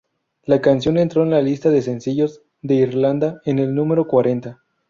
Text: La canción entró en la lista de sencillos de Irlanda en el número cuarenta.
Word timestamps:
La 0.45 0.59
canción 0.61 0.97
entró 0.97 1.21
en 1.21 1.29
la 1.29 1.43
lista 1.43 1.69
de 1.69 1.83
sencillos 1.83 2.41
de 2.63 2.73
Irlanda 2.73 3.39
en 3.45 3.59
el 3.59 3.75
número 3.75 4.07
cuarenta. 4.07 4.59